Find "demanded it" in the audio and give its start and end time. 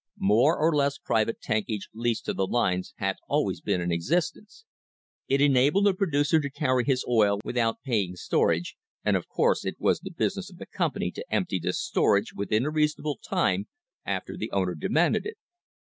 14.73-15.37